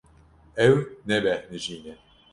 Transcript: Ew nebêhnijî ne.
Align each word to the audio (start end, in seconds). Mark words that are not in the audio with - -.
Ew 0.67 0.75
nebêhnijî 1.07 1.77
ne. 1.85 1.93